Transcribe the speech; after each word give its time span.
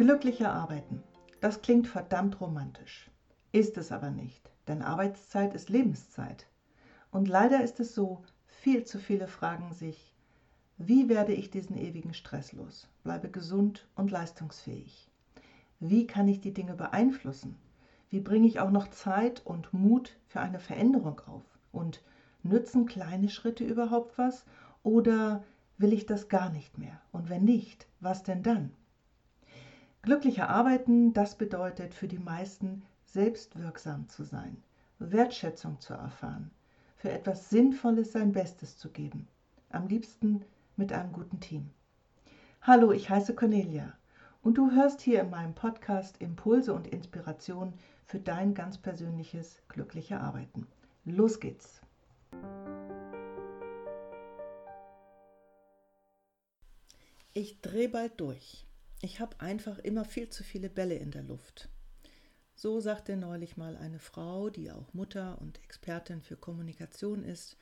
Glücklicher 0.00 0.50
arbeiten. 0.54 1.02
Das 1.42 1.60
klingt 1.60 1.86
verdammt 1.86 2.40
romantisch. 2.40 3.10
Ist 3.52 3.76
es 3.76 3.92
aber 3.92 4.08
nicht, 4.08 4.50
denn 4.66 4.80
Arbeitszeit 4.80 5.52
ist 5.52 5.68
Lebenszeit. 5.68 6.46
Und 7.10 7.28
leider 7.28 7.62
ist 7.62 7.80
es 7.80 7.94
so, 7.94 8.22
viel 8.46 8.84
zu 8.84 8.98
viele 8.98 9.28
fragen 9.28 9.74
sich, 9.74 10.14
wie 10.78 11.10
werde 11.10 11.34
ich 11.34 11.50
diesen 11.50 11.76
ewigen 11.76 12.14
Stress 12.14 12.52
los, 12.52 12.88
bleibe 13.04 13.30
gesund 13.30 13.88
und 13.94 14.10
leistungsfähig? 14.10 15.10
Wie 15.80 16.06
kann 16.06 16.28
ich 16.28 16.40
die 16.40 16.54
Dinge 16.54 16.76
beeinflussen? 16.76 17.58
Wie 18.08 18.20
bringe 18.20 18.46
ich 18.46 18.58
auch 18.58 18.70
noch 18.70 18.88
Zeit 18.88 19.44
und 19.44 19.74
Mut 19.74 20.16
für 20.28 20.40
eine 20.40 20.60
Veränderung 20.60 21.20
auf? 21.26 21.44
Und 21.72 22.02
nützen 22.42 22.86
kleine 22.86 23.28
Schritte 23.28 23.64
überhaupt 23.64 24.16
was? 24.16 24.46
Oder 24.82 25.44
will 25.76 25.92
ich 25.92 26.06
das 26.06 26.30
gar 26.30 26.48
nicht 26.48 26.78
mehr? 26.78 27.02
Und 27.12 27.28
wenn 27.28 27.44
nicht, 27.44 27.86
was 28.00 28.22
denn 28.22 28.42
dann? 28.42 28.72
Glücklicher 30.02 30.48
Arbeiten, 30.48 31.12
das 31.12 31.36
bedeutet 31.36 31.92
für 31.92 32.08
die 32.08 32.18
meisten 32.18 32.82
selbstwirksam 33.04 34.08
zu 34.08 34.24
sein, 34.24 34.56
Wertschätzung 34.98 35.78
zu 35.78 35.92
erfahren, 35.92 36.50
für 36.96 37.10
etwas 37.10 37.50
Sinnvolles 37.50 38.12
sein 38.12 38.32
Bestes 38.32 38.78
zu 38.78 38.88
geben, 38.88 39.28
am 39.68 39.88
liebsten 39.88 40.42
mit 40.76 40.90
einem 40.94 41.12
guten 41.12 41.38
Team. 41.40 41.68
Hallo, 42.62 42.92
ich 42.92 43.10
heiße 43.10 43.34
Cornelia 43.34 43.92
und 44.42 44.56
du 44.56 44.70
hörst 44.70 45.02
hier 45.02 45.20
in 45.20 45.28
meinem 45.28 45.54
Podcast 45.54 46.16
Impulse 46.22 46.72
und 46.72 46.86
Inspiration 46.86 47.74
für 48.06 48.20
dein 48.20 48.54
ganz 48.54 48.78
persönliches 48.78 49.60
glückliche 49.68 50.18
Arbeiten. 50.18 50.66
Los 51.04 51.40
geht's! 51.40 51.82
Ich 57.34 57.60
drehe 57.60 57.90
bald 57.90 58.18
durch. 58.18 58.66
Ich 59.02 59.18
habe 59.18 59.40
einfach 59.40 59.78
immer 59.78 60.04
viel 60.04 60.28
zu 60.28 60.44
viele 60.44 60.68
Bälle 60.68 60.96
in 60.96 61.10
der 61.10 61.22
Luft. 61.22 61.70
So 62.54 62.80
sagte 62.80 63.16
neulich 63.16 63.56
mal 63.56 63.76
eine 63.76 63.98
Frau, 63.98 64.50
die 64.50 64.70
auch 64.70 64.92
Mutter 64.92 65.40
und 65.40 65.62
Expertin 65.64 66.20
für 66.20 66.36
Kommunikation 66.36 67.24
ist 67.24 67.56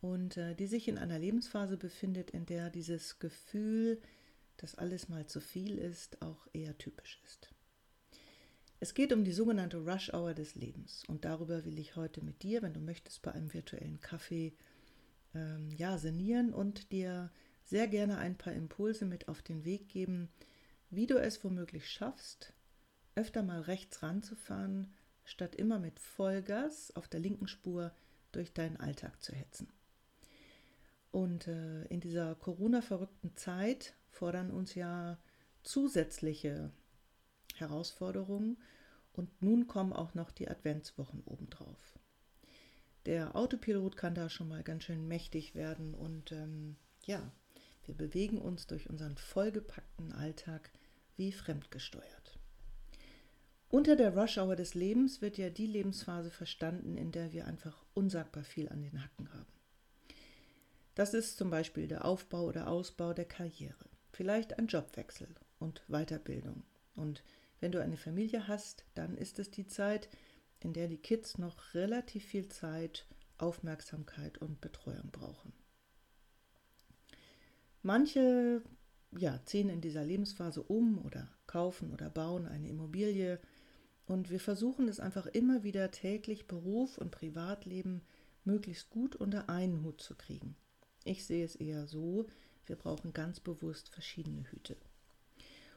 und 0.00 0.38
äh, 0.38 0.54
die 0.54 0.66
sich 0.66 0.88
in 0.88 0.96
einer 0.96 1.18
Lebensphase 1.18 1.76
befindet, 1.76 2.30
in 2.30 2.46
der 2.46 2.70
dieses 2.70 3.18
Gefühl, 3.18 4.00
dass 4.56 4.74
alles 4.74 5.10
mal 5.10 5.26
zu 5.26 5.42
viel 5.42 5.76
ist, 5.76 6.22
auch 6.22 6.46
eher 6.54 6.78
typisch 6.78 7.20
ist. 7.26 7.50
Es 8.80 8.94
geht 8.94 9.12
um 9.12 9.24
die 9.24 9.32
sogenannte 9.32 9.84
Rush 9.84 10.12
Hour 10.14 10.32
des 10.32 10.54
Lebens 10.54 11.04
und 11.06 11.26
darüber 11.26 11.66
will 11.66 11.78
ich 11.78 11.96
heute 11.96 12.24
mit 12.24 12.42
dir, 12.42 12.62
wenn 12.62 12.72
du 12.72 12.80
möchtest, 12.80 13.20
bei 13.20 13.32
einem 13.32 13.52
virtuellen 13.52 14.00
Kaffee 14.00 14.54
ähm, 15.34 15.70
ja, 15.76 15.98
sinnieren 15.98 16.54
und 16.54 16.90
dir 16.90 17.30
sehr 17.64 17.86
gerne 17.86 18.16
ein 18.16 18.38
paar 18.38 18.54
Impulse 18.54 19.04
mit 19.04 19.28
auf 19.28 19.42
den 19.42 19.66
Weg 19.66 19.90
geben, 19.90 20.30
wie 20.92 21.06
du 21.06 21.18
es 21.18 21.42
womöglich 21.42 21.88
schaffst, 21.88 22.52
öfter 23.14 23.42
mal 23.42 23.62
rechts 23.62 24.02
ranzufahren, 24.02 24.92
statt 25.24 25.54
immer 25.54 25.78
mit 25.78 25.98
Vollgas 25.98 26.94
auf 26.94 27.08
der 27.08 27.20
linken 27.20 27.48
Spur 27.48 27.92
durch 28.30 28.52
deinen 28.52 28.76
Alltag 28.76 29.22
zu 29.22 29.32
hetzen. 29.34 29.68
Und 31.10 31.48
äh, 31.48 31.84
in 31.86 32.00
dieser 32.00 32.34
Corona-verrückten 32.34 33.34
Zeit 33.36 33.94
fordern 34.10 34.50
uns 34.50 34.74
ja 34.74 35.18
zusätzliche 35.62 36.70
Herausforderungen 37.54 38.58
und 39.12 39.42
nun 39.42 39.66
kommen 39.66 39.92
auch 39.92 40.14
noch 40.14 40.30
die 40.30 40.48
Adventswochen 40.48 41.22
obendrauf. 41.24 41.98
Der 43.06 43.34
Autopilot 43.34 43.96
kann 43.96 44.14
da 44.14 44.28
schon 44.28 44.48
mal 44.48 44.62
ganz 44.62 44.84
schön 44.84 45.08
mächtig 45.08 45.54
werden 45.54 45.94
und 45.94 46.32
ähm, 46.32 46.76
ja, 47.04 47.32
wir 47.84 47.94
bewegen 47.94 48.38
uns 48.38 48.66
durch 48.66 48.88
unseren 48.88 49.16
vollgepackten 49.16 50.12
Alltag 50.12 50.70
wie 51.16 51.32
fremdgesteuert. 51.32 52.38
Unter 53.68 53.96
der 53.96 54.14
Rush-Hour 54.14 54.54
des 54.54 54.74
Lebens 54.74 55.22
wird 55.22 55.38
ja 55.38 55.48
die 55.48 55.66
Lebensphase 55.66 56.30
verstanden, 56.30 56.98
in 56.98 57.10
der 57.10 57.32
wir 57.32 57.46
einfach 57.46 57.84
unsagbar 57.94 58.44
viel 58.44 58.68
an 58.68 58.82
den 58.82 59.02
Hacken 59.02 59.32
haben. 59.32 59.52
Das 60.94 61.14
ist 61.14 61.38
zum 61.38 61.48
Beispiel 61.48 61.88
der 61.88 62.04
Aufbau 62.04 62.44
oder 62.44 62.68
Ausbau 62.68 63.14
der 63.14 63.24
Karriere, 63.24 63.88
vielleicht 64.12 64.58
ein 64.58 64.66
Jobwechsel 64.66 65.28
und 65.58 65.82
Weiterbildung. 65.88 66.64
Und 66.94 67.22
wenn 67.60 67.72
du 67.72 67.80
eine 67.80 67.96
Familie 67.96 68.46
hast, 68.46 68.84
dann 68.94 69.16
ist 69.16 69.38
es 69.38 69.50
die 69.50 69.66
Zeit, 69.66 70.10
in 70.60 70.74
der 70.74 70.88
die 70.88 70.98
Kids 70.98 71.38
noch 71.38 71.72
relativ 71.74 72.24
viel 72.26 72.48
Zeit, 72.48 73.06
Aufmerksamkeit 73.38 74.38
und 74.38 74.60
Betreuung 74.60 75.10
brauchen. 75.10 75.52
Manche 77.82 78.62
ja, 79.16 79.40
ziehen 79.44 79.68
in 79.68 79.80
dieser 79.80 80.04
Lebensphase 80.04 80.62
um 80.62 81.04
oder 81.04 81.28
kaufen 81.46 81.92
oder 81.92 82.10
bauen 82.10 82.46
eine 82.46 82.68
Immobilie. 82.68 83.38
Und 84.06 84.30
wir 84.30 84.40
versuchen 84.40 84.88
es 84.88 85.00
einfach 85.00 85.26
immer 85.26 85.62
wieder 85.62 85.90
täglich 85.90 86.46
Beruf 86.46 86.98
und 86.98 87.10
Privatleben 87.10 88.02
möglichst 88.44 88.90
gut 88.90 89.14
unter 89.16 89.48
einen 89.48 89.84
Hut 89.84 90.00
zu 90.00 90.14
kriegen. 90.14 90.56
Ich 91.04 91.24
sehe 91.24 91.44
es 91.44 91.56
eher 91.56 91.86
so, 91.86 92.26
wir 92.66 92.76
brauchen 92.76 93.12
ganz 93.12 93.40
bewusst 93.40 93.88
verschiedene 93.88 94.44
Hüte. 94.50 94.76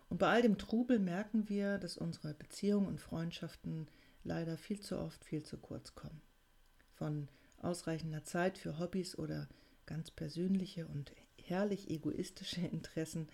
Und 0.10 0.20
bei 0.20 0.28
all 0.28 0.42
dem 0.42 0.58
Trubel 0.58 1.00
merken 1.00 1.50
wir, 1.50 1.78
dass 1.78 1.98
unsere 1.98 2.34
Beziehungen 2.34 2.88
und 2.88 3.02
Freundschaften 3.02 3.88
leider 4.24 4.58
viel 4.58 4.80
zu 4.80 5.00
oft 5.00 5.24
viel 5.26 5.44
zu 5.44 5.58
kurz 5.58 5.96
kommen. 5.96 6.22
Von 6.94 7.28
ausreichender 7.58 8.24
Zeit 8.24 8.58
für 8.58 8.80
Hobbys 8.80 9.18
oder 9.18 9.48
ganz 9.86 10.12
persönliche 10.12 10.88
und 10.88 11.12
herrlich 11.48 11.90
egoistische 11.90 12.62
Interessen 12.72 13.30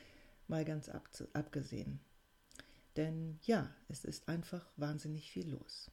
mal 0.47 0.66
ganz 0.66 0.89
abgesehen. 1.33 1.99
Denn 2.97 3.39
ja, 3.44 3.73
es 3.88 4.03
ist 4.03 4.27
einfach 4.27 4.69
wahnsinnig 4.75 5.31
viel 5.31 5.49
los. 5.49 5.89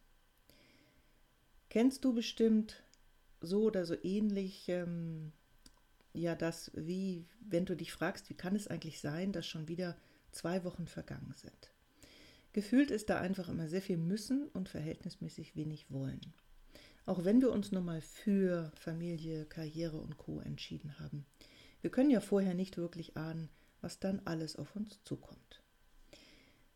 Kennst 1.69 2.05
du 2.05 2.13
bestimmt 2.13 2.83
so 3.41 3.65
oder 3.65 3.85
so 3.85 3.95
ähnlich 4.03 4.69
ähm, 4.69 5.33
ja 6.13 6.35
das, 6.35 6.73
wie 6.75 7.27
wenn 7.41 7.67
du 7.67 7.77
dich 7.77 7.93
fragst, 7.93 8.31
wie 8.31 8.35
kann 8.35 8.57
es 8.57 8.69
eigentlich 8.69 9.01
sein, 9.01 9.33
dass 9.33 9.47
schon 9.47 9.69
wieder 9.69 9.97
zwei 10.33 10.65
Wochen 10.65 10.87
vergangen 10.87 11.35
sind? 11.37 11.73
Gefühlt 12.53 12.91
ist 12.91 13.11
da 13.11 13.21
einfach 13.21 13.49
immer 13.49 13.69
sehr 13.69 13.83
viel 13.83 13.99
müssen 13.99 14.49
und 14.49 14.69
verhältnismäßig 14.69 15.55
wenig 15.55 15.91
wollen. 15.91 16.35
Auch 17.07 17.25
wenn 17.25 17.41
wir 17.41 17.53
uns 17.53 17.73
nun 17.73 17.85
mal 17.85 18.01
für 18.01 18.73
Familie, 18.75 19.45
Karriere 19.47 19.99
und 19.99 20.19
Co 20.19 20.41
entschieden 20.41 20.99
haben. 20.99 21.25
Wir 21.81 21.91
können 21.91 22.11
ja 22.11 22.21
vorher 22.21 22.55
nicht 22.55 22.77
wirklich 22.77 23.17
ahnen, 23.17 23.49
was 23.81 24.01
dann 24.01 24.21
alles 24.25 24.57
auf 24.57 24.75
uns 24.75 25.03
zukommt. 25.05 25.63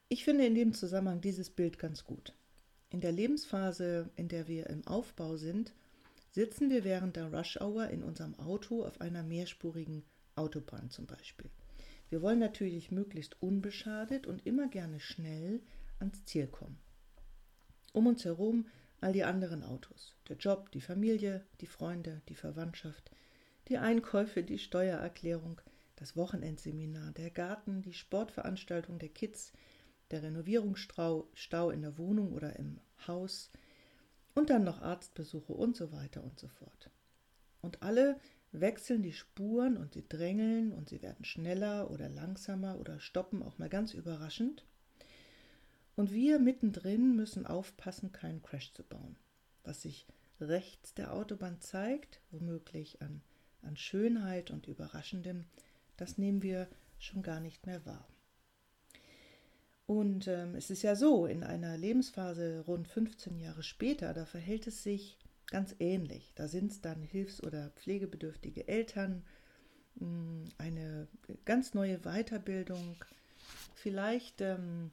Ich 0.08 0.24
finde 0.24 0.46
in 0.46 0.54
dem 0.54 0.74
Zusammenhang 0.74 1.20
dieses 1.20 1.50
Bild 1.50 1.78
ganz 1.78 2.04
gut. 2.04 2.34
In 2.90 3.00
der 3.00 3.12
Lebensphase, 3.12 4.10
in 4.16 4.28
der 4.28 4.46
wir 4.46 4.68
im 4.68 4.86
Aufbau 4.86 5.36
sind, 5.36 5.72
sitzen 6.30 6.70
wir 6.70 6.84
während 6.84 7.16
der 7.16 7.32
Rush 7.32 7.58
Hour 7.60 7.88
in 7.88 8.02
unserem 8.02 8.38
Auto 8.38 8.84
auf 8.84 9.00
einer 9.00 9.22
mehrspurigen 9.22 10.04
Autobahn 10.36 10.90
zum 10.90 11.06
Beispiel. 11.06 11.50
Wir 12.10 12.20
wollen 12.20 12.38
natürlich 12.38 12.90
möglichst 12.90 13.40
unbeschadet 13.40 14.26
und 14.26 14.46
immer 14.46 14.68
gerne 14.68 15.00
schnell 15.00 15.62
ans 15.98 16.24
Ziel 16.26 16.46
kommen. 16.46 16.78
Um 17.94 18.06
uns 18.06 18.24
herum 18.24 18.66
all 19.00 19.12
die 19.12 19.24
anderen 19.24 19.62
Autos, 19.62 20.14
der 20.28 20.36
Job, 20.36 20.70
die 20.72 20.80
Familie, 20.80 21.44
die 21.60 21.66
Freunde, 21.66 22.22
die 22.28 22.34
Verwandtschaft, 22.34 23.10
die 23.68 23.78
Einkäufe, 23.78 24.42
die 24.42 24.58
Steuererklärung, 24.58 25.60
das 25.96 26.16
Wochenendseminar, 26.16 27.12
der 27.12 27.30
Garten, 27.30 27.82
die 27.82 27.92
Sportveranstaltung 27.92 28.98
der 28.98 29.08
Kids, 29.08 29.52
der 30.10 30.22
Renovierungsstau 30.22 31.70
in 31.70 31.82
der 31.82 31.96
Wohnung 31.98 32.32
oder 32.32 32.56
im 32.56 32.80
Haus 33.06 33.50
und 34.34 34.50
dann 34.50 34.64
noch 34.64 34.82
Arztbesuche 34.82 35.52
und 35.52 35.76
so 35.76 35.92
weiter 35.92 36.22
und 36.22 36.38
so 36.38 36.48
fort. 36.48 36.90
Und 37.60 37.82
alle 37.82 38.18
wechseln 38.52 39.02
die 39.02 39.12
Spuren 39.12 39.76
und 39.76 39.94
sie 39.94 40.06
drängeln 40.06 40.72
und 40.72 40.88
sie 40.88 41.02
werden 41.02 41.24
schneller 41.24 41.90
oder 41.90 42.08
langsamer 42.08 42.78
oder 42.78 43.00
stoppen 43.00 43.42
auch 43.42 43.58
mal 43.58 43.68
ganz 43.68 43.94
überraschend. 43.94 44.64
Und 45.94 46.12
wir 46.12 46.38
mittendrin 46.38 47.16
müssen 47.16 47.46
aufpassen, 47.46 48.12
keinen 48.12 48.42
Crash 48.42 48.72
zu 48.72 48.82
bauen. 48.82 49.16
Was 49.62 49.82
sich 49.82 50.06
rechts 50.40 50.94
der 50.94 51.12
Autobahn 51.12 51.60
zeigt, 51.60 52.20
womöglich 52.30 53.00
an 53.00 53.22
an 53.62 53.76
Schönheit 53.76 54.50
und 54.50 54.66
Überraschendem, 54.66 55.44
das 55.96 56.18
nehmen 56.18 56.42
wir 56.42 56.68
schon 56.98 57.22
gar 57.22 57.40
nicht 57.40 57.66
mehr 57.66 57.84
wahr. 57.86 58.06
Und 59.86 60.28
ähm, 60.28 60.54
es 60.54 60.70
ist 60.70 60.82
ja 60.82 60.94
so, 60.96 61.26
in 61.26 61.42
einer 61.42 61.76
Lebensphase 61.76 62.64
rund 62.66 62.88
15 62.88 63.38
Jahre 63.38 63.62
später, 63.62 64.12
da 64.14 64.24
verhält 64.24 64.66
es 64.66 64.82
sich 64.82 65.18
ganz 65.48 65.74
ähnlich. 65.80 66.32
Da 66.34 66.48
sind 66.48 66.70
es 66.70 66.80
dann 66.80 67.02
hilfs- 67.02 67.42
oder 67.42 67.70
pflegebedürftige 67.70 68.68
Eltern, 68.68 69.22
hm, 69.98 70.44
eine 70.56 71.08
ganz 71.44 71.74
neue 71.74 71.98
Weiterbildung, 71.98 72.96
vielleicht 73.74 74.40
ähm, 74.40 74.92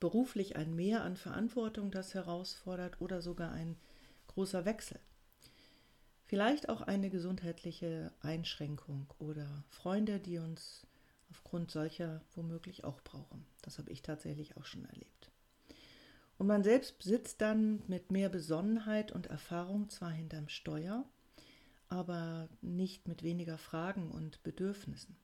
beruflich 0.00 0.56
ein 0.56 0.74
Mehr 0.74 1.02
an 1.02 1.16
Verantwortung, 1.16 1.90
das 1.90 2.14
herausfordert, 2.14 3.00
oder 3.00 3.20
sogar 3.20 3.52
ein 3.52 3.76
großer 4.28 4.64
Wechsel. 4.64 4.98
Vielleicht 6.26 6.68
auch 6.68 6.82
eine 6.82 7.08
gesundheitliche 7.08 8.12
Einschränkung 8.20 9.06
oder 9.18 9.64
Freunde, 9.68 10.18
die 10.18 10.38
uns 10.38 10.84
aufgrund 11.30 11.70
solcher 11.70 12.20
womöglich 12.34 12.84
auch 12.84 13.00
brauchen. 13.00 13.46
Das 13.62 13.78
habe 13.78 13.90
ich 13.90 14.02
tatsächlich 14.02 14.56
auch 14.56 14.64
schon 14.64 14.84
erlebt. 14.84 15.30
Und 16.38 16.48
man 16.48 16.64
selbst 16.64 17.02
sitzt 17.02 17.40
dann 17.40 17.82
mit 17.86 18.10
mehr 18.10 18.28
Besonnenheit 18.28 19.12
und 19.12 19.28
Erfahrung 19.28 19.88
zwar 19.88 20.10
hinterm 20.10 20.48
Steuer, 20.48 21.04
aber 21.88 22.48
nicht 22.60 23.06
mit 23.06 23.22
weniger 23.22 23.56
Fragen 23.56 24.10
und 24.10 24.42
Bedürfnissen. 24.42 25.16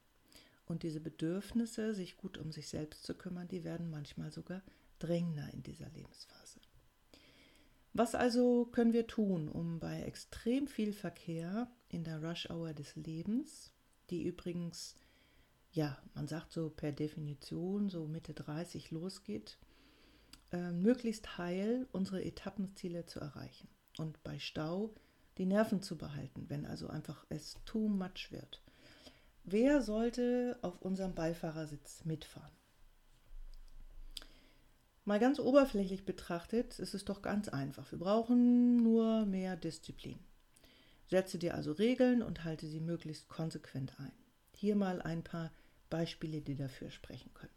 Und 0.66 0.84
diese 0.84 1.00
Bedürfnisse, 1.00 1.94
sich 1.94 2.16
gut 2.16 2.38
um 2.38 2.52
sich 2.52 2.68
selbst 2.68 3.02
zu 3.02 3.14
kümmern, 3.14 3.48
die 3.48 3.64
werden 3.64 3.90
manchmal 3.90 4.30
sogar 4.30 4.62
drängender 5.00 5.52
in 5.52 5.64
dieser 5.64 5.90
Lebensphase. 5.90 6.60
Was 7.94 8.14
also 8.14 8.64
können 8.66 8.94
wir 8.94 9.06
tun, 9.06 9.48
um 9.48 9.78
bei 9.78 10.02
extrem 10.02 10.66
viel 10.66 10.94
Verkehr 10.94 11.70
in 11.88 12.04
der 12.04 12.22
Rush-Hour 12.22 12.72
des 12.72 12.96
Lebens, 12.96 13.72
die 14.08 14.22
übrigens, 14.22 14.96
ja, 15.72 15.98
man 16.14 16.26
sagt 16.26 16.52
so 16.52 16.70
per 16.70 16.92
Definition 16.92 17.90
so 17.90 18.06
Mitte 18.06 18.32
30 18.32 18.90
losgeht, 18.92 19.58
äh, 20.52 20.72
möglichst 20.72 21.36
heil 21.36 21.86
unsere 21.92 22.24
Etappenziele 22.24 23.04
zu 23.04 23.20
erreichen 23.20 23.68
und 23.98 24.22
bei 24.22 24.38
Stau 24.38 24.94
die 25.36 25.46
Nerven 25.46 25.82
zu 25.82 25.98
behalten, 25.98 26.48
wenn 26.48 26.64
also 26.64 26.88
einfach 26.88 27.26
es 27.28 27.58
too 27.66 27.88
much 27.88 28.30
wird. 28.30 28.62
Wer 29.44 29.82
sollte 29.82 30.58
auf 30.62 30.80
unserem 30.80 31.14
Beifahrersitz 31.14 32.04
mitfahren? 32.04 32.61
Mal 35.04 35.18
ganz 35.18 35.40
oberflächlich 35.40 36.04
betrachtet 36.04 36.78
ist 36.78 36.94
es 36.94 37.04
doch 37.04 37.22
ganz 37.22 37.48
einfach. 37.48 37.90
Wir 37.90 37.98
brauchen 37.98 38.76
nur 38.82 39.26
mehr 39.26 39.56
Disziplin. 39.56 40.18
Setze 41.10 41.38
dir 41.38 41.54
also 41.54 41.72
Regeln 41.72 42.22
und 42.22 42.44
halte 42.44 42.66
sie 42.66 42.80
möglichst 42.80 43.28
konsequent 43.28 43.98
ein. 43.98 44.12
Hier 44.54 44.76
mal 44.76 45.02
ein 45.02 45.24
paar 45.24 45.50
Beispiele, 45.90 46.40
die 46.40 46.54
dafür 46.54 46.90
sprechen 46.90 47.34
könnten. 47.34 47.54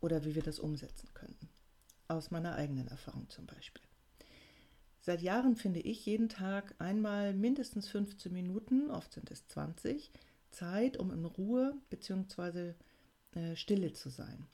Oder 0.00 0.24
wie 0.24 0.34
wir 0.34 0.42
das 0.42 0.58
umsetzen 0.58 1.08
könnten. 1.14 1.48
Aus 2.08 2.30
meiner 2.30 2.54
eigenen 2.54 2.86
Erfahrung 2.88 3.30
zum 3.30 3.46
Beispiel. 3.46 3.82
Seit 5.00 5.22
Jahren 5.22 5.56
finde 5.56 5.80
ich 5.80 6.04
jeden 6.04 6.28
Tag 6.28 6.74
einmal 6.78 7.32
mindestens 7.32 7.88
15 7.88 8.32
Minuten, 8.32 8.90
oft 8.90 9.12
sind 9.12 9.30
es 9.30 9.48
20, 9.48 10.12
Zeit, 10.50 10.98
um 10.98 11.10
in 11.10 11.24
Ruhe 11.24 11.74
bzw. 11.90 12.74
Äh, 13.32 13.56
Stille 13.56 13.92
zu 13.94 14.10
sein. 14.10 14.46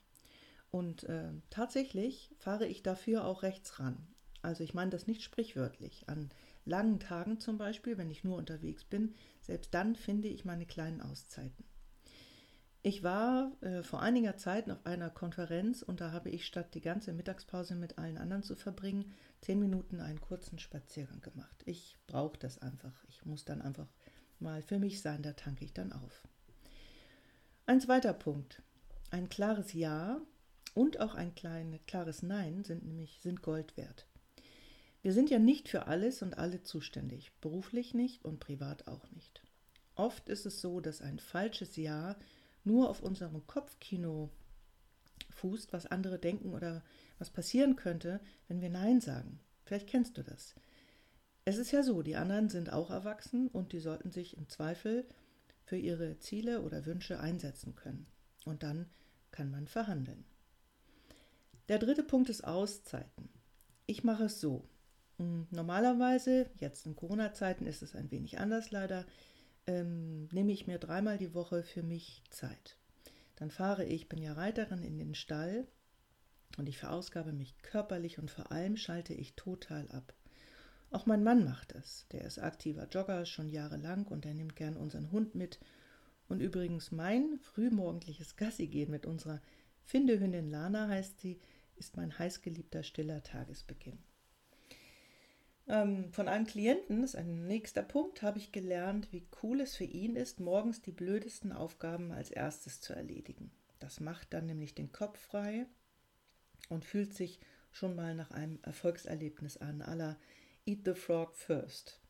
Und 0.71 1.03
äh, 1.03 1.31
tatsächlich 1.49 2.31
fahre 2.37 2.67
ich 2.67 2.83
dafür 2.83 3.25
auch 3.25 3.43
rechts 3.43 3.79
ran. 3.79 4.07
Also 4.41 4.63
ich 4.63 4.73
meine 4.73 4.91
das 4.91 5.07
nicht 5.07 5.23
sprichwörtlich. 5.23 6.07
An 6.07 6.29
langen 6.65 6.99
Tagen 6.99 7.39
zum 7.39 7.57
Beispiel, 7.57 7.97
wenn 7.97 8.11
ich 8.11 8.23
nur 8.23 8.37
unterwegs 8.37 8.83
bin, 8.83 9.15
selbst 9.41 9.73
dann 9.73 9.95
finde 9.95 10.27
ich 10.27 10.45
meine 10.45 10.65
kleinen 10.65 11.01
Auszeiten. 11.01 11.65
Ich 12.81 13.03
war 13.03 13.51
äh, 13.61 13.83
vor 13.83 14.01
einiger 14.01 14.37
Zeit 14.37 14.69
auf 14.71 14.85
einer 14.85 15.09
Konferenz 15.09 15.81
und 15.81 15.99
da 15.99 16.13
habe 16.13 16.29
ich 16.29 16.45
statt 16.45 16.73
die 16.75 16.81
ganze 16.81 17.11
Mittagspause 17.11 17.75
mit 17.75 17.97
allen 17.97 18.17
anderen 18.17 18.43
zu 18.43 18.55
verbringen, 18.55 19.11
zehn 19.41 19.59
Minuten 19.59 19.99
einen 19.99 20.21
kurzen 20.21 20.59
Spaziergang 20.59 21.19
gemacht. 21.19 21.61
Ich 21.65 21.97
brauche 22.07 22.37
das 22.37 22.59
einfach. 22.59 22.93
Ich 23.09 23.25
muss 23.25 23.43
dann 23.43 23.61
einfach 23.61 23.87
mal 24.39 24.61
für 24.61 24.79
mich 24.79 25.01
sein, 25.01 25.21
da 25.23 25.33
tanke 25.33 25.65
ich 25.65 25.73
dann 25.73 25.91
auf. 25.91 26.23
Ein 27.65 27.81
zweiter 27.81 28.13
Punkt. 28.13 28.61
Ein 29.11 29.27
klares 29.27 29.73
Ja 29.73 30.21
und 30.73 30.99
auch 30.99 31.15
ein 31.15 31.35
klein, 31.35 31.79
klares 31.87 32.23
Nein 32.23 32.63
sind 32.63 32.85
nämlich 32.85 33.19
sind 33.21 33.41
Gold 33.41 33.75
wert. 33.77 34.05
Wir 35.01 35.13
sind 35.13 35.29
ja 35.29 35.39
nicht 35.39 35.69
für 35.69 35.87
alles 35.87 36.21
und 36.21 36.37
alle 36.37 36.61
zuständig, 36.61 37.31
beruflich 37.39 37.93
nicht 37.93 38.25
und 38.25 38.39
privat 38.39 38.87
auch 38.87 39.09
nicht. 39.11 39.41
Oft 39.95 40.29
ist 40.29 40.45
es 40.45 40.61
so, 40.61 40.81
dass 40.81 41.01
ein 41.01 41.19
falsches 41.19 41.75
Ja 41.75 42.17
nur 42.63 42.89
auf 42.89 43.01
unserem 43.01 43.45
Kopfkino 43.47 44.29
fußt, 45.29 45.71
was 45.71 45.85
andere 45.85 46.19
denken 46.19 46.53
oder 46.53 46.83
was 47.17 47.29
passieren 47.29 47.75
könnte, 47.75 48.19
wenn 48.47 48.61
wir 48.61 48.69
Nein 48.69 49.01
sagen. 49.01 49.39
Vielleicht 49.65 49.87
kennst 49.87 50.17
du 50.17 50.23
das. 50.23 50.55
Es 51.45 51.57
ist 51.57 51.71
ja 51.71 51.83
so, 51.83 52.01
die 52.01 52.15
anderen 52.15 52.49
sind 52.49 52.71
auch 52.71 52.89
erwachsen 52.89 53.47
und 53.47 53.71
die 53.71 53.79
sollten 53.79 54.11
sich 54.11 54.37
im 54.37 54.49
Zweifel 54.49 55.07
für 55.63 55.77
ihre 55.77 56.19
Ziele 56.19 56.61
oder 56.61 56.85
Wünsche 56.85 57.19
einsetzen 57.19 57.75
können. 57.75 58.07
Und 58.45 58.63
dann 58.63 58.89
kann 59.31 59.49
man 59.51 59.67
verhandeln. 59.67 60.25
Der 61.69 61.77
dritte 61.77 62.01
Punkt 62.01 62.29
ist 62.29 62.43
Auszeiten. 62.45 63.29
Ich 63.85 64.03
mache 64.03 64.23
es 64.23 64.41
so. 64.41 64.67
Hm, 65.17 65.45
normalerweise, 65.51 66.49
jetzt 66.57 66.87
in 66.87 66.95
Corona-Zeiten 66.95 67.67
ist 67.67 67.83
es 67.83 67.95
ein 67.95 68.09
wenig 68.09 68.39
anders 68.39 68.71
leider, 68.71 69.05
ähm, 69.67 70.27
nehme 70.31 70.51
ich 70.51 70.65
mir 70.65 70.79
dreimal 70.79 71.19
die 71.19 71.35
Woche 71.35 71.61
für 71.61 71.83
mich 71.83 72.23
Zeit. 72.31 72.75
Dann 73.35 73.51
fahre 73.51 73.85
ich, 73.85 74.09
bin 74.09 74.19
ja 74.19 74.33
Reiterin 74.33 74.81
in 74.81 74.97
den 74.97 75.13
Stall 75.13 75.67
und 76.57 76.67
ich 76.67 76.79
verausgabe 76.79 77.33
mich 77.33 77.55
körperlich 77.61 78.17
und 78.17 78.31
vor 78.31 78.51
allem 78.51 78.75
schalte 78.75 79.13
ich 79.13 79.35
total 79.35 79.87
ab. 79.91 80.15
Auch 80.89 81.05
mein 81.05 81.23
Mann 81.23 81.45
macht 81.45 81.73
es. 81.73 82.07
Der 82.11 82.25
ist 82.25 82.39
aktiver 82.39 82.87
Jogger 82.87 83.27
schon 83.27 83.47
jahrelang 83.47 84.07
und 84.07 84.25
er 84.25 84.33
nimmt 84.33 84.55
gern 84.55 84.75
unseren 84.75 85.11
Hund 85.11 85.35
mit. 85.35 85.59
Und 86.29 86.41
übrigens 86.41 86.91
mein 86.91 87.37
frühmorgendliches 87.37 88.37
Gassi-Gehen 88.37 88.89
mit 88.89 89.05
unserer 89.05 89.39
Findehündin 89.83 90.49
Lana 90.49 90.87
heißt 90.87 91.19
sie, 91.19 91.39
ist 91.79 91.97
mein 91.97 92.17
heißgeliebter 92.17 92.83
stiller 92.83 93.23
Tagesbeginn. 93.23 93.97
Ähm, 95.67 96.11
von 96.11 96.27
einem 96.27 96.45
Klienten, 96.45 97.01
das 97.01 97.11
ist 97.11 97.15
ein 97.15 97.47
nächster 97.47 97.83
Punkt, 97.83 98.21
habe 98.21 98.39
ich 98.39 98.51
gelernt, 98.51 99.11
wie 99.11 99.27
cool 99.43 99.61
es 99.61 99.75
für 99.75 99.83
ihn 99.83 100.15
ist, 100.15 100.39
morgens 100.39 100.81
die 100.81 100.91
blödesten 100.91 101.51
Aufgaben 101.51 102.11
als 102.11 102.31
erstes 102.31 102.81
zu 102.81 102.93
erledigen. 102.93 103.51
Das 103.79 103.99
macht 103.99 104.33
dann 104.33 104.47
nämlich 104.47 104.73
den 104.75 104.91
Kopf 104.91 105.19
frei 105.19 105.67
und 106.69 106.85
fühlt 106.85 107.13
sich 107.13 107.39
schon 107.71 107.95
mal 107.95 108.15
nach 108.15 108.31
einem 108.31 108.59
Erfolgserlebnis 108.63 109.57
an, 109.57 109.81
aller 109.81 110.17
Eat 110.65 110.79
the 110.85 110.95
Frog 110.95 111.35
first. 111.35 112.01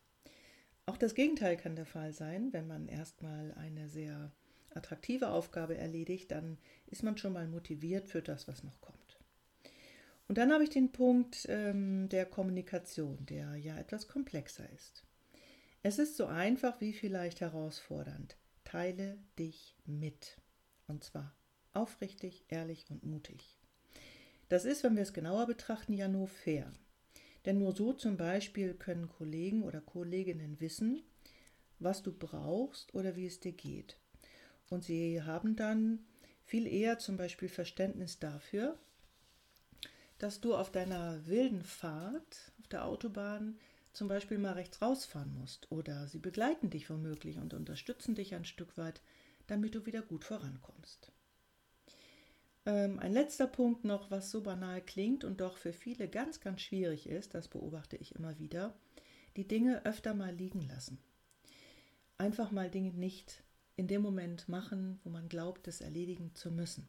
Auch 0.86 0.98
das 0.98 1.14
Gegenteil 1.14 1.58
kann 1.58 1.76
der 1.76 1.86
Fall 1.86 2.14
sein, 2.14 2.52
wenn 2.54 2.66
man 2.66 2.88
erstmal 2.88 3.54
eine 3.54 3.90
sehr 3.90 4.32
attraktive 4.74 5.30
Aufgabe 5.30 5.78
erledigt, 5.78 6.32
dann 6.32 6.58
ist 6.88 7.04
man 7.04 7.18
schon 7.18 7.34
mal 7.34 7.48
motiviert 7.48 8.08
für 8.08 8.22
das, 8.22 8.48
was 8.48 8.64
noch 8.64 8.80
kommt. 8.82 9.09
Und 10.30 10.38
dann 10.38 10.54
habe 10.54 10.64
ich 10.64 10.70
den 10.70 10.92
Punkt 10.92 11.48
ähm, 11.50 12.08
der 12.08 12.28
Kommunikation, 12.28 13.26
der 13.26 13.56
ja 13.56 13.80
etwas 13.80 14.08
komplexer 14.08 14.70
ist. 14.70 15.04
Es 15.82 15.98
ist 15.98 16.18
so 16.18 16.28
einfach 16.28 16.80
wie 16.82 16.94
vielleicht 16.94 17.42
herausfordernd. 17.42 18.38
Teile 18.64 19.18
dich 19.40 19.76
mit. 19.86 20.38
Und 20.88 21.04
zwar 21.04 21.36
aufrichtig, 21.74 22.46
ehrlich 22.48 22.86
und 22.92 23.04
mutig. 23.04 23.58
Das 24.50 24.66
ist, 24.66 24.84
wenn 24.84 24.96
wir 24.96 25.02
es 25.02 25.14
genauer 25.14 25.48
betrachten, 25.48 25.94
ja 25.94 26.08
nur 26.08 26.28
fair. 26.28 26.72
Denn 27.46 27.58
nur 27.58 27.76
so 27.76 27.94
zum 27.94 28.16
Beispiel 28.16 28.76
können 28.76 29.10
Kollegen 29.10 29.64
oder 29.64 29.82
Kolleginnen 29.82 30.60
wissen, 30.60 31.02
was 31.80 32.04
du 32.04 32.12
brauchst 32.12 32.94
oder 32.94 33.16
wie 33.16 33.26
es 33.26 33.40
dir 33.40 33.54
geht. 33.54 33.98
Und 34.70 34.84
sie 34.84 35.24
haben 35.24 35.56
dann 35.56 36.06
viel 36.46 36.68
eher 36.68 37.00
zum 37.00 37.18
Beispiel 37.18 37.50
Verständnis 37.50 38.20
dafür, 38.20 38.78
dass 40.20 40.42
du 40.42 40.56
auf 40.56 40.72
deiner 40.72 41.26
wilden 41.26 41.64
Fahrt 41.64 42.52
auf 42.60 42.68
der 42.68 42.86
Autobahn 42.86 43.58
zum 43.94 44.08
Beispiel 44.08 44.38
mal 44.38 44.54
rechts 44.54 44.82
rausfahren 44.82 45.34
musst 45.34 45.72
oder 45.72 46.08
sie 46.08 46.20
begleiten 46.20 46.70
dich 46.70 46.90
womöglich 46.90 47.38
und 47.38 47.54
unterstützen 47.54 48.16
dich 48.16 48.36
ein 48.36 48.46
Stück 48.46 48.78
weit, 48.78 49.02
damit 49.48 49.74
du 49.74 49.86
wieder 49.86 50.02
gut 50.02 50.24
vorankommst. 50.24 51.12
Ähm, 52.66 53.00
ein 53.00 53.14
letzter 53.14 53.48
Punkt 53.48 53.86
noch, 53.86 54.12
was 54.12 54.30
so 54.30 54.42
banal 54.42 54.82
klingt 54.82 55.24
und 55.24 55.42
doch 55.42 55.58
für 55.58 55.74
viele 55.74 56.08
ganz, 56.08 56.40
ganz 56.40 56.62
schwierig 56.62 57.08
ist, 57.08 57.34
das 57.34 57.48
beobachte 57.48 57.98
ich 57.98 58.16
immer 58.16 58.38
wieder, 58.38 58.76
die 59.38 59.48
Dinge 59.48 59.86
öfter 59.86 60.14
mal 60.14 60.36
liegen 60.36 60.62
lassen. 60.68 61.00
Einfach 62.18 62.52
mal 62.52 62.70
Dinge 62.70 62.92
nicht 62.92 63.44
in 63.78 63.88
dem 63.88 64.02
Moment 64.02 64.50
machen, 64.50 65.00
wo 65.04 65.10
man 65.10 65.30
glaubt, 65.30 65.68
es 65.70 65.80
erledigen 65.80 66.36
zu 66.36 66.52
müssen. 66.52 66.88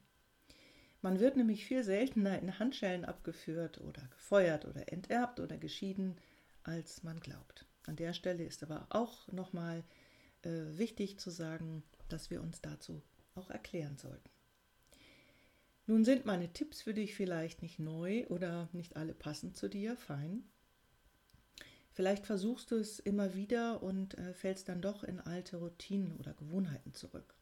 Man 1.03 1.19
wird 1.19 1.37
nämlich 1.37 1.65
viel 1.65 1.83
seltener 1.83 2.39
in 2.39 2.59
Handschellen 2.59 3.05
abgeführt 3.05 3.81
oder 3.81 4.03
gefeuert 4.09 4.67
oder 4.67 4.93
enterbt 4.93 5.41
oder 5.41 5.57
geschieden, 5.57 6.17
als 6.63 7.03
man 7.03 7.21
glaubt. 7.21 7.67
An 7.87 7.97
der 7.97 8.13
Stelle 8.13 8.45
ist 8.45 8.63
aber 8.63 8.87
auch 8.91 9.27
nochmal 9.33 9.83
äh, 10.43 10.51
wichtig 10.79 11.19
zu 11.19 11.31
sagen, 11.31 11.83
dass 12.09 12.31
wir 12.31 12.43
uns 12.43 12.61
dazu 12.61 13.03
auch 13.35 13.51
erklären 13.51 13.97
sollten. 13.97 14.29
Nun 15.87 16.05
sind 16.05 16.27
meine 16.27 16.53
Tipps 16.53 16.83
für 16.83 16.95
dich 16.95 17.15
vielleicht 17.15 17.63
nicht 17.63 17.79
neu 17.79 18.27
oder 18.29 18.69
nicht 18.73 18.97
alle 18.97 19.15
passend 19.15 19.57
zu 19.57 19.69
dir, 19.69 19.97
fein. 19.97 20.45
Vielleicht 21.93 22.27
versuchst 22.27 22.71
du 22.71 22.77
es 22.77 23.01
immer 23.01 23.35
wieder 23.35 23.83
und 23.83 24.17
äh, 24.17 24.33
fällst 24.35 24.69
dann 24.69 24.81
doch 24.81 25.03
in 25.03 25.19
alte 25.19 25.57
Routinen 25.57 26.17
oder 26.19 26.35
Gewohnheiten 26.35 26.95
zurück. 26.95 27.35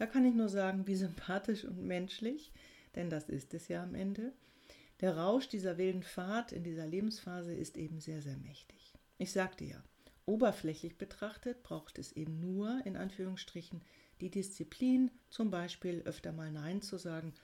Da 0.00 0.06
kann 0.06 0.24
ich 0.24 0.34
nur 0.34 0.48
sagen, 0.48 0.86
wie 0.86 0.96
sympathisch 0.96 1.66
und 1.66 1.82
menschlich, 1.82 2.54
denn 2.94 3.10
das 3.10 3.28
ist 3.28 3.52
es 3.52 3.68
ja 3.68 3.82
am 3.82 3.94
Ende. 3.94 4.32
Der 5.00 5.18
Rausch 5.18 5.46
dieser 5.46 5.76
wilden 5.76 6.02
Fahrt 6.02 6.52
in 6.52 6.64
dieser 6.64 6.86
Lebensphase 6.86 7.52
ist 7.52 7.76
eben 7.76 8.00
sehr, 8.00 8.22
sehr 8.22 8.38
mächtig. 8.38 8.94
Ich 9.18 9.30
sagte 9.30 9.66
ja, 9.66 9.84
Oberflächlich 10.24 10.96
betrachtet 10.96 11.62
braucht 11.62 11.98
es 11.98 12.12
eben 12.12 12.40
nur, 12.40 12.80
in 12.86 12.96
Anführungsstrichen, 12.96 13.82
die 14.22 14.30
Disziplin, 14.30 15.10
zum 15.28 15.50
Beispiel 15.50 16.00
öfter 16.06 16.32
mal 16.32 16.50
Nein 16.50 16.80
zu 16.80 16.96
sagen 16.96 17.34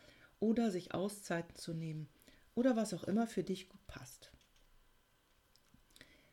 oder 0.40 0.70
sich 0.70 0.94
Auszeiten 0.94 1.56
zu 1.56 1.74
nehmen 1.74 2.08
oder 2.54 2.74
was 2.74 2.94
auch 2.94 3.04
immer 3.04 3.26
für 3.26 3.44
dich 3.44 3.68
gut 3.68 3.86
passt. 3.86 4.32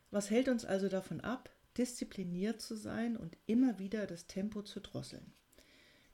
Was 0.10 0.30
hält 0.30 0.48
uns 0.48 0.64
also 0.64 0.88
davon 0.88 1.20
ab, 1.20 1.50
diszipliniert 1.78 2.62
zu 2.62 2.78
sein 2.78 3.18
und 3.18 3.36
immer 3.46 3.78
wieder 3.78 4.08
das 4.08 4.28
Tempo 4.28 4.62
zu 4.62 4.80
drosseln? 4.80 5.34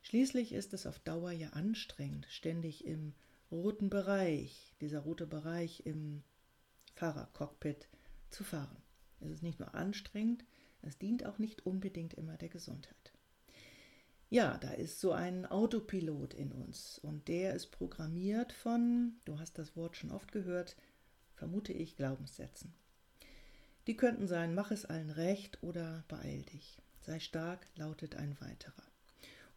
Schließlich 0.10 0.54
ist 0.54 0.74
es 0.74 0.88
auf 0.88 0.98
Dauer 0.98 1.32
ja 1.32 1.50
anstrengend, 1.50 2.25
ständig 2.32 2.84
im 2.84 3.13
roten 3.51 3.92
Bereich, 3.92 4.74
dieser 4.82 5.01
rote 5.01 5.28
Bereich 5.28 5.86
im 5.86 6.24
Fahrercockpit 6.96 7.88
zu 8.32 8.44
fahren. 8.44 8.82
Es 9.20 9.30
ist 9.30 9.44
nicht 9.44 9.60
nur 9.60 9.75
anstrengend, 9.75 10.44
es 10.82 10.98
dient 10.98 11.28
auch 11.28 11.38
nicht 11.38 11.63
unbedingt 11.63 12.16
immer 12.16 12.38
der 12.38 12.50
Gesundheit. 12.50 13.13
Ja, 14.32 14.58
da 14.58 14.72
ist 14.72 15.00
so 15.00 15.12
ein 15.12 15.46
Autopilot 15.46 16.34
in 16.34 16.54
uns 16.54 16.98
und 16.98 17.28
der 17.28 17.54
ist 17.54 17.68
programmiert 17.68 18.51
von, 18.51 19.13
du 19.25 19.38
hast 19.38 19.60
das 19.60 19.75
Wort 19.75 19.96
schon 19.96 20.10
oft 20.10 20.32
gehört, 20.32 20.75
vermute 21.36 21.72
ich, 21.72 21.98
Glaubenssätzen. 21.98 22.74
Die 23.86 23.96
könnten 23.96 24.28
sein, 24.28 24.56
mach 24.56 24.72
es 24.72 24.86
allen 24.86 25.12
recht 25.12 25.62
oder 25.62 26.04
beeil 26.08 26.42
dich. 26.42 26.82
Sei 27.01 27.20
stark, 27.20 27.68
lautet 27.75 28.16
ein 28.16 28.36
weiterer. 28.42 28.88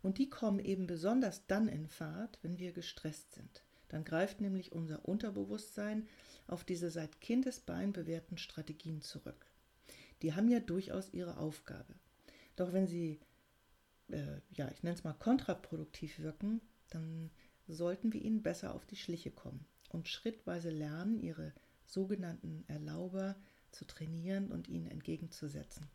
Und 0.02 0.18
die 0.18 0.28
kommen 0.28 0.58
eben 0.58 0.86
besonders 0.86 1.46
dann 1.46 1.68
in 1.68 1.86
Fahrt, 1.86 2.38
wenn 2.42 2.58
wir 2.58 2.72
gestresst 2.72 3.34
sind. 3.34 3.62
Dann 3.88 4.04
greift 4.04 4.40
nämlich 4.40 4.72
unser 4.72 5.04
Unterbewusstsein 5.06 6.08
auf 6.46 6.64
diese 6.64 6.90
seit 6.90 7.20
Kindesbein 7.20 7.92
bewährten 7.92 8.36
Strategien 8.36 9.00
zurück 9.00 9.46
die 10.22 10.34
haben 10.34 10.48
ja 10.48 10.60
durchaus 10.60 11.12
ihre 11.12 11.36
Aufgabe. 11.36 11.94
Doch 12.56 12.72
wenn 12.72 12.86
sie, 12.86 13.20
äh, 14.08 14.40
ja, 14.52 14.70
ich 14.70 14.82
nenne 14.82 14.96
es 14.96 15.04
mal 15.04 15.14
kontraproduktiv 15.14 16.20
wirken, 16.20 16.60
dann 16.90 17.30
sollten 17.66 18.12
wir 18.12 18.22
ihnen 18.22 18.42
besser 18.42 18.74
auf 18.74 18.86
die 18.86 18.96
Schliche 18.96 19.30
kommen 19.30 19.66
und 19.88 20.08
schrittweise 20.08 20.70
lernen, 20.70 21.18
ihre 21.18 21.52
sogenannten 21.84 22.64
Erlauber 22.68 23.36
zu 23.72 23.84
trainieren 23.84 24.50
und 24.50 24.68
ihnen 24.68 24.86
entgegenzusetzen. 24.86 25.88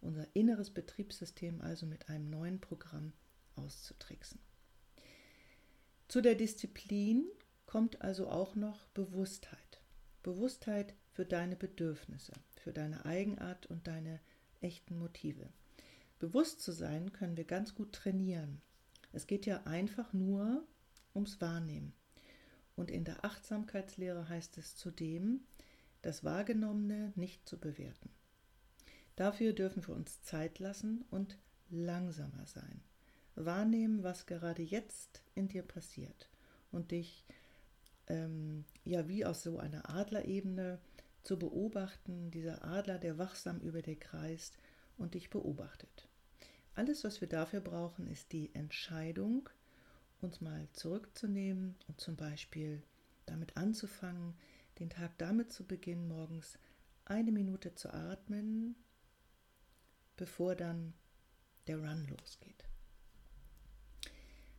Unser 0.00 0.26
inneres 0.34 0.70
Betriebssystem 0.70 1.60
also 1.60 1.86
mit 1.86 2.08
einem 2.08 2.30
neuen 2.30 2.60
Programm 2.60 3.12
auszutricksen. 3.58 4.40
Zu 6.08 6.20
der 6.20 6.34
Disziplin 6.34 7.26
kommt 7.66 8.00
also 8.02 8.28
auch 8.28 8.54
noch 8.54 8.86
Bewusstheit. 8.88 9.80
Bewusstheit 10.22 10.94
für 11.12 11.24
deine 11.26 11.56
Bedürfnisse 11.56 12.32
für 12.68 12.72
deine 12.74 13.06
Eigenart 13.06 13.64
und 13.66 13.86
deine 13.86 14.20
echten 14.60 14.98
Motive. 14.98 15.48
Bewusst 16.18 16.60
zu 16.60 16.70
sein 16.70 17.12
können 17.12 17.38
wir 17.38 17.44
ganz 17.44 17.74
gut 17.74 17.94
trainieren. 17.94 18.60
Es 19.12 19.26
geht 19.26 19.46
ja 19.46 19.62
einfach 19.64 20.12
nur 20.12 20.66
ums 21.14 21.40
Wahrnehmen. 21.40 21.94
Und 22.76 22.90
in 22.90 23.04
der 23.04 23.24
Achtsamkeitslehre 23.24 24.28
heißt 24.28 24.58
es 24.58 24.76
zudem, 24.76 25.46
das 26.02 26.24
Wahrgenommene 26.24 27.12
nicht 27.16 27.48
zu 27.48 27.58
bewerten. 27.58 28.10
Dafür 29.16 29.54
dürfen 29.54 29.86
wir 29.86 29.94
uns 29.94 30.22
Zeit 30.22 30.58
lassen 30.58 31.06
und 31.10 31.38
langsamer 31.70 32.46
sein. 32.46 32.82
Wahrnehmen, 33.44 34.02
was 34.02 34.26
gerade 34.26 34.62
jetzt 34.62 35.22
in 35.34 35.48
dir 35.48 35.62
passiert 35.62 36.28
und 36.70 36.90
dich 36.90 37.26
ähm, 38.08 38.64
ja 38.84 39.08
wie 39.08 39.24
aus 39.24 39.42
so 39.42 39.58
einer 39.58 39.90
Adlerebene 39.90 40.78
zu 41.22 41.38
beobachten, 41.38 42.30
dieser 42.30 42.64
Adler, 42.64 42.98
der 42.98 43.18
wachsam 43.18 43.60
über 43.60 43.82
dir 43.82 43.98
kreist 43.98 44.56
und 44.96 45.14
dich 45.14 45.30
beobachtet. 45.30 46.08
Alles, 46.74 47.04
was 47.04 47.20
wir 47.20 47.28
dafür 47.28 47.60
brauchen, 47.60 48.06
ist 48.06 48.32
die 48.32 48.54
Entscheidung, 48.54 49.50
uns 50.20 50.40
mal 50.40 50.68
zurückzunehmen 50.72 51.76
und 51.86 52.00
zum 52.00 52.16
Beispiel 52.16 52.82
damit 53.26 53.56
anzufangen, 53.56 54.34
den 54.78 54.90
Tag 54.90 55.18
damit 55.18 55.52
zu 55.52 55.66
beginnen, 55.66 56.08
morgens 56.08 56.58
eine 57.04 57.32
Minute 57.32 57.74
zu 57.74 57.92
atmen, 57.92 58.76
bevor 60.16 60.54
dann 60.54 60.94
der 61.66 61.78
Run 61.78 62.06
losgeht. 62.06 62.64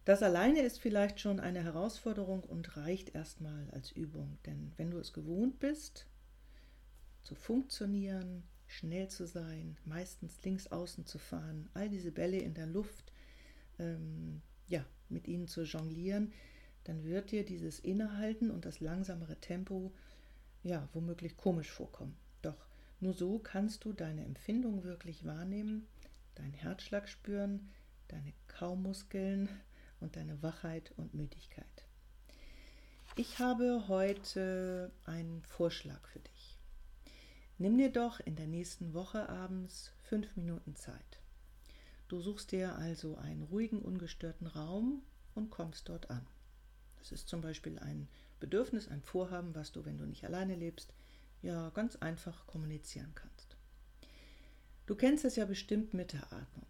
Das 0.05 0.23
alleine 0.23 0.61
ist 0.61 0.79
vielleicht 0.79 1.19
schon 1.19 1.39
eine 1.39 1.63
Herausforderung 1.63 2.43
und 2.43 2.77
reicht 2.77 3.13
erstmal 3.13 3.69
als 3.71 3.91
Übung, 3.91 4.37
denn 4.45 4.71
wenn 4.77 4.91
du 4.91 4.97
es 4.97 5.13
gewohnt 5.13 5.59
bist, 5.59 6.07
zu 7.21 7.35
funktionieren, 7.35 8.43
schnell 8.65 9.07
zu 9.07 9.27
sein, 9.27 9.77
meistens 9.85 10.41
links 10.43 10.67
außen 10.67 11.05
zu 11.05 11.19
fahren, 11.19 11.69
all 11.73 11.89
diese 11.89 12.11
Bälle 12.11 12.37
in 12.37 12.53
der 12.53 12.67
Luft, 12.67 13.11
ähm, 13.77 14.41
ja, 14.67 14.85
mit 15.09 15.27
ihnen 15.27 15.47
zu 15.47 15.63
jonglieren, 15.63 16.31
dann 16.83 17.03
wird 17.03 17.31
dir 17.31 17.43
dieses 17.43 17.79
Innehalten 17.79 18.51
und 18.51 18.65
das 18.65 18.79
langsamere 18.79 19.35
Tempo 19.35 19.91
ja 20.63 20.87
womöglich 20.93 21.37
komisch 21.37 21.69
vorkommen. 21.69 22.15
Doch 22.41 22.67
nur 22.99 23.13
so 23.13 23.39
kannst 23.39 23.85
du 23.85 23.93
deine 23.93 24.25
Empfindung 24.25 24.83
wirklich 24.83 25.25
wahrnehmen, 25.25 25.87
deinen 26.35 26.53
Herzschlag 26.53 27.07
spüren, 27.07 27.69
deine 28.07 28.33
Kaumuskeln 28.47 29.49
und 29.99 30.15
deine 30.15 30.41
Wachheit 30.41 30.91
und 30.97 31.13
Müdigkeit. 31.13 31.65
Ich 33.15 33.39
habe 33.39 33.87
heute 33.87 34.91
einen 35.05 35.43
Vorschlag 35.43 36.07
für 36.07 36.19
dich. 36.19 36.57
Nimm 37.57 37.77
dir 37.77 37.91
doch 37.91 38.21
in 38.21 38.37
der 38.37 38.47
nächsten 38.47 38.93
Woche 38.93 39.27
abends 39.27 39.91
fünf 40.03 40.37
Minuten 40.37 40.75
Zeit. 40.75 41.19
Du 42.07 42.21
suchst 42.21 42.53
dir 42.53 42.75
also 42.77 43.17
einen 43.17 43.43
ruhigen, 43.43 43.81
ungestörten 43.81 44.47
Raum 44.47 45.03
und 45.35 45.49
kommst 45.49 45.89
dort 45.89 46.09
an. 46.09 46.25
Das 46.99 47.11
ist 47.11 47.27
zum 47.27 47.41
Beispiel 47.41 47.77
ein 47.79 48.07
Bedürfnis, 48.39 48.87
ein 48.87 49.01
Vorhaben, 49.01 49.53
was 49.55 49.71
du, 49.73 49.83
wenn 49.83 49.97
du 49.97 50.05
nicht 50.05 50.23
alleine 50.23 50.55
lebst, 50.55 50.93
ja 51.41 51.69
ganz 51.71 51.97
einfach 51.97 52.47
kommunizieren 52.47 53.11
kannst. 53.15 53.57
Du 54.85 54.95
kennst 54.95 55.25
es 55.25 55.35
ja 55.35 55.45
bestimmt 55.45 55.93
mit 55.93 56.13
der 56.13 56.23
Atmung. 56.31 56.65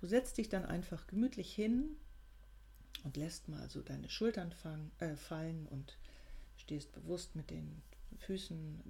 Du 0.00 0.06
setzt 0.06 0.38
dich 0.38 0.48
dann 0.48 0.64
einfach 0.64 1.06
gemütlich 1.06 1.54
hin 1.54 1.96
und 3.04 3.16
lässt 3.16 3.48
mal 3.48 3.68
so 3.68 3.82
deine 3.82 4.08
Schultern 4.08 4.52
fang, 4.52 4.90
äh, 4.98 5.16
fallen 5.16 5.66
und 5.66 5.98
stehst 6.56 6.92
bewusst 6.92 7.36
mit 7.36 7.50
den 7.50 7.82
Füßen 8.18 8.82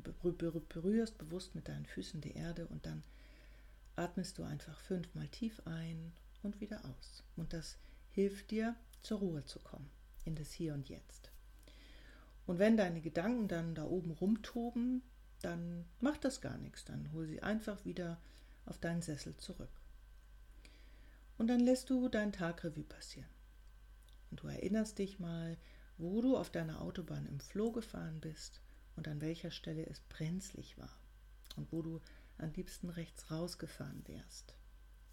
berührst, 0.68 1.18
bewusst 1.18 1.54
mit 1.54 1.68
deinen 1.68 1.86
Füßen 1.86 2.20
die 2.20 2.34
Erde 2.34 2.66
und 2.66 2.86
dann 2.86 3.02
atmest 3.96 4.38
du 4.38 4.44
einfach 4.44 4.78
fünfmal 4.80 5.28
tief 5.28 5.60
ein 5.66 6.12
und 6.42 6.60
wieder 6.60 6.84
aus. 6.84 7.22
Und 7.36 7.52
das 7.52 7.76
hilft 8.10 8.50
dir, 8.50 8.74
zur 9.02 9.18
Ruhe 9.18 9.44
zu 9.44 9.58
kommen, 9.60 9.90
in 10.24 10.34
das 10.34 10.52
Hier 10.52 10.74
und 10.74 10.88
Jetzt. 10.88 11.30
Und 12.46 12.58
wenn 12.58 12.76
deine 12.76 13.00
Gedanken 13.00 13.48
dann 13.48 13.74
da 13.74 13.84
oben 13.84 14.10
rumtoben, 14.10 15.02
dann 15.42 15.86
macht 16.00 16.24
das 16.24 16.40
gar 16.40 16.58
nichts. 16.58 16.84
Dann 16.84 17.12
hol 17.12 17.26
sie 17.26 17.42
einfach 17.42 17.84
wieder 17.84 18.18
auf 18.66 18.78
deinen 18.78 19.02
Sessel 19.02 19.36
zurück. 19.36 19.70
Und 21.40 21.46
dann 21.46 21.60
lässt 21.60 21.88
du 21.88 22.10
deinen 22.10 22.34
Tag 22.34 22.64
Revue 22.64 22.84
passieren. 22.84 23.30
Und 24.30 24.42
du 24.42 24.48
erinnerst 24.48 24.98
dich 24.98 25.18
mal, 25.18 25.56
wo 25.96 26.20
du 26.20 26.36
auf 26.36 26.50
deiner 26.50 26.82
Autobahn 26.82 27.24
im 27.24 27.40
Floh 27.40 27.72
gefahren 27.72 28.20
bist 28.20 28.60
und 28.94 29.08
an 29.08 29.22
welcher 29.22 29.50
Stelle 29.50 29.86
es 29.86 30.00
brenzlig 30.00 30.76
war 30.76 30.94
und 31.56 31.72
wo 31.72 31.80
du 31.80 32.02
am 32.36 32.52
liebsten 32.52 32.90
rechts 32.90 33.30
rausgefahren 33.30 34.06
wärst. 34.06 34.54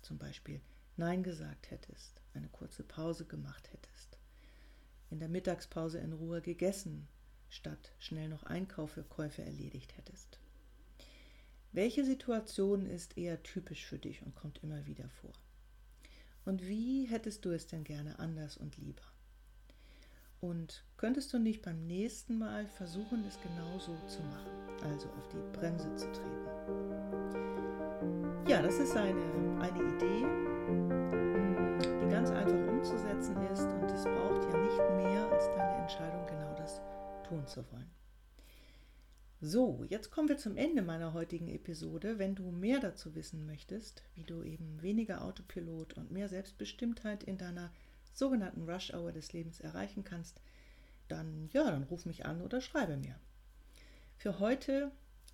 Zum 0.01 0.17
Beispiel 0.17 0.59
Nein 0.97 1.23
gesagt 1.23 1.71
hättest, 1.71 2.21
eine 2.33 2.49
kurze 2.49 2.83
Pause 2.83 3.23
gemacht 3.23 3.71
hättest, 3.71 4.19
in 5.09 5.19
der 5.19 5.29
Mittagspause 5.29 5.99
in 5.99 6.11
Ruhe 6.11 6.41
gegessen, 6.41 7.07
statt 7.47 7.93
schnell 7.99 8.27
noch 8.27 8.43
Einkäufe 8.43 9.05
erledigt 9.41 9.95
hättest. 9.95 10.41
Welche 11.71 12.03
Situation 12.03 12.85
ist 12.85 13.17
eher 13.17 13.41
typisch 13.43 13.85
für 13.85 13.97
dich 13.97 14.23
und 14.23 14.35
kommt 14.35 14.61
immer 14.61 14.85
wieder 14.85 15.07
vor? 15.07 15.31
Und 16.47 16.65
wie 16.65 17.03
hättest 17.03 17.43
du 17.43 17.51
es 17.51 17.67
denn 17.67 17.83
gerne 17.83 18.17
anders 18.19 18.55
und 18.55 18.77
lieber? 18.77 19.01
Und 20.39 20.85
könntest 20.95 21.33
du 21.33 21.39
nicht 21.39 21.61
beim 21.61 21.85
nächsten 21.87 22.37
Mal 22.37 22.67
versuchen, 22.67 23.25
es 23.25 23.37
genauso 23.41 23.97
zu 24.07 24.21
machen, 24.23 24.51
also 24.81 25.09
auf 25.09 25.27
die 25.27 25.41
Bremse 25.51 25.93
zu 25.95 26.09
treten? 26.13 26.47
Ja, 28.47 28.61
das 28.61 28.79
ist 28.79 28.95
eine, 28.95 29.19
eine 29.59 29.93
Idee, 29.93 30.25
die 31.83 32.09
ganz 32.09 32.29
einfach 32.29 32.65
umzusetzen 32.71 33.35
ist 33.51 33.65
und 33.65 33.91
es 33.91 34.05
braucht 34.05 34.45
ja 34.49 34.57
nicht 34.57 34.77
mehr 34.95 35.29
als 35.29 35.47
deine 35.47 35.81
Entscheidung, 35.81 36.25
genau 36.27 36.53
das 36.55 36.79
tun 37.27 37.45
zu 37.45 37.61
wollen. 37.73 37.96
So, 39.39 39.85
jetzt 39.87 40.09
kommen 40.09 40.29
wir 40.29 40.37
zum 40.37 40.57
Ende 40.57 40.81
meiner 40.81 41.13
heutigen 41.13 41.47
Episode. 41.47 42.17
Wenn 42.17 42.33
du 42.33 42.49
mehr 42.49 42.79
dazu 42.79 43.13
wissen 43.13 43.45
möchtest, 43.45 44.01
wie 44.15 44.23
du 44.23 44.41
eben 44.41 44.81
weniger 44.81 45.23
Autopilot 45.23 45.93
und 45.93 46.09
mehr 46.09 46.27
Selbstbestimmtheit 46.27 47.23
in 47.23 47.37
deiner 47.37 47.71
sogenannten 48.13 48.67
Rush 48.67 48.91
Hour 48.95 49.11
des 49.11 49.33
Lebens 49.33 49.59
erreichen 49.59 50.03
kannst, 50.03 50.41
dann 51.07 51.49
ja, 51.53 51.69
dann 51.69 51.83
ruf 51.83 52.07
mich 52.07 52.25
an 52.25 52.41
oder 52.41 52.61
schreibe 52.61 52.97
mir. 52.97 53.15
Für 54.17 54.39
heute 54.39 54.91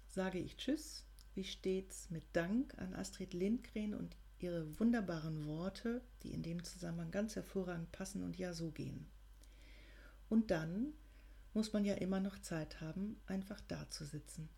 sage 0.09 0.37
ich 0.37 0.57
Tschüss 0.57 1.05
wie 1.33 1.45
stets 1.45 2.09
mit 2.09 2.23
Dank 2.33 2.77
an 2.77 2.93
Astrid 2.93 3.33
Lindgren 3.33 3.93
und 3.93 4.17
ihre 4.39 4.77
wunderbaren 4.79 5.47
Worte, 5.47 6.01
die 6.23 6.33
in 6.33 6.43
dem 6.43 6.61
Zusammenhang 6.65 7.11
ganz 7.11 7.37
hervorragend 7.37 7.91
passen 7.93 8.21
und 8.21 8.37
ja 8.37 8.51
so 8.51 8.69
gehen. 8.69 9.07
Und 10.29 10.51
dann 10.51 10.93
muss 11.53 11.73
man 11.73 11.85
ja 11.85 11.95
immer 11.95 12.19
noch 12.19 12.39
Zeit 12.39 12.81
haben, 12.81 13.19
einfach 13.27 13.61
da 13.67 13.89
zu 13.89 14.05
sitzen 14.05 14.49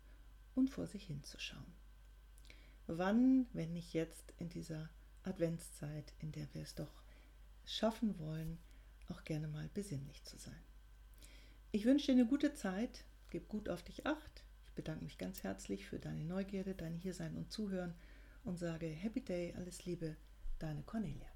und 0.54 0.70
vor 0.70 0.86
sich 0.86 1.04
hinzuschauen. 1.04 1.74
Wann, 2.86 3.46
wenn 3.52 3.72
nicht 3.72 3.92
jetzt 3.92 4.32
in 4.38 4.48
dieser 4.48 4.88
Adventszeit, 5.22 6.14
in 6.20 6.32
der 6.32 6.46
wir 6.54 6.62
es 6.62 6.74
doch 6.74 7.02
schaffen 7.64 8.18
wollen, 8.18 8.58
auch 9.08 9.24
gerne 9.24 9.48
mal 9.48 9.68
besinnlich 9.74 10.24
zu 10.24 10.38
sein. 10.38 10.62
Ich 11.72 11.84
wünsche 11.84 12.06
dir 12.06 12.12
eine 12.12 12.26
gute 12.26 12.54
Zeit, 12.54 13.04
gib 13.30 13.48
gut 13.48 13.68
auf 13.68 13.82
dich 13.82 14.06
acht. 14.06 14.44
Ich 14.66 14.72
bedanke 14.72 15.04
mich 15.04 15.18
ganz 15.18 15.42
herzlich 15.42 15.86
für 15.86 15.98
deine 15.98 16.24
Neugierde, 16.24 16.74
dein 16.74 16.94
Hiersein 16.94 17.36
und 17.36 17.52
Zuhören 17.52 17.94
und 18.44 18.58
sage 18.58 18.86
Happy 18.86 19.20
Day, 19.20 19.52
alles 19.56 19.84
Liebe, 19.84 20.16
deine 20.58 20.82
Cornelia. 20.82 21.35